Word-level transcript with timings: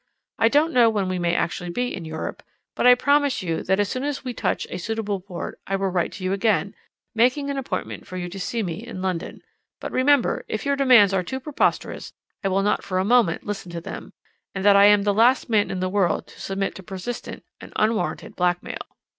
I 0.39 0.47
don't 0.47 0.73
know 0.73 0.89
when 0.89 1.07
we 1.09 1.19
may 1.19 1.35
actually 1.35 1.69
be 1.69 1.93
in 1.93 2.05
Europe, 2.05 2.41
but 2.75 2.87
I 2.87 2.95
promise 2.95 3.43
you 3.43 3.61
that 3.65 3.79
as 3.79 3.87
soon 3.87 4.03
as 4.03 4.23
we 4.25 4.33
touch 4.33 4.65
a 4.71 4.79
suitable 4.79 5.19
port 5.19 5.59
I 5.67 5.75
will 5.75 5.89
write 5.91 6.11
to 6.13 6.23
you 6.23 6.33
again, 6.33 6.73
making 7.13 7.51
an 7.51 7.57
appointment 7.59 8.07
for 8.07 8.17
you 8.17 8.27
to 8.27 8.39
see 8.39 8.63
me 8.63 8.83
in 8.83 9.03
London. 9.03 9.43
But 9.79 9.91
remember 9.91 10.37
that 10.37 10.51
if 10.55 10.65
your 10.65 10.75
demands 10.75 11.13
are 11.13 11.21
too 11.21 11.39
preposterous 11.39 12.13
I 12.43 12.47
will 12.47 12.63
not 12.63 12.83
for 12.83 12.97
a 12.97 13.05
moment 13.05 13.45
listen 13.45 13.71
to 13.73 13.79
them, 13.81 14.13
and 14.55 14.65
that 14.65 14.75
I 14.75 14.85
am 14.85 15.03
the 15.03 15.13
last 15.13 15.49
man 15.51 15.69
in 15.69 15.81
the 15.81 15.87
world 15.89 16.25
to 16.29 16.41
submit 16.41 16.73
to 16.77 16.81
persistent 16.81 17.43
and 17.59 17.71
unwarrantable 17.75 18.33
blackmail. 18.35 18.81